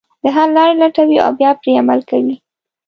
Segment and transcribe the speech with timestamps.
[0.23, 2.35] د حل لارې لټوي او بیا پرې عمل کوي.